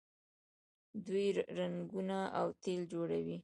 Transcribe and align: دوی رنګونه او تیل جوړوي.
دوی 1.05 1.27
رنګونه 1.57 2.17
او 2.39 2.47
تیل 2.61 2.81
جوړوي. 2.93 3.37